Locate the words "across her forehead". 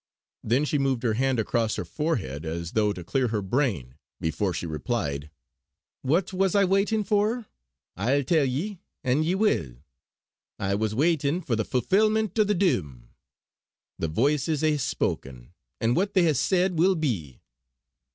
1.37-2.43